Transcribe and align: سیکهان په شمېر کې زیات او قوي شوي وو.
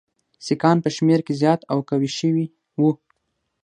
سیکهان 0.45 0.77
په 0.85 0.89
شمېر 0.95 1.19
کې 1.25 1.33
زیات 1.41 1.61
او 1.71 1.77
قوي 1.89 2.09
شوي 2.19 2.45
وو. 2.79 2.91